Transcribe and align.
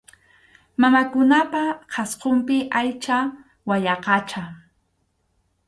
Mamakunapa 0.79 1.61
qhasqunpi 1.91 2.57
aycha 2.79 3.17
wayaqacha. 3.67 4.41